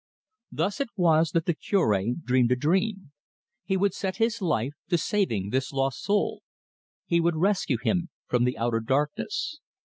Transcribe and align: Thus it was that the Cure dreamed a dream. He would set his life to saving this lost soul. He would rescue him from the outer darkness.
Thus 0.51 0.81
it 0.81 0.89
was 0.95 1.29
that 1.29 1.45
the 1.45 1.53
Cure 1.53 1.95
dreamed 2.25 2.51
a 2.51 2.55
dream. 2.55 3.11
He 3.65 3.77
would 3.77 3.93
set 3.93 4.15
his 4.15 4.41
life 4.41 4.73
to 4.89 4.97
saving 4.97 5.51
this 5.51 5.71
lost 5.71 6.01
soul. 6.01 6.41
He 7.05 7.21
would 7.21 7.35
rescue 7.35 7.77
him 7.77 8.09
from 8.25 8.43
the 8.43 8.57
outer 8.57 8.79
darkness. 8.79 9.59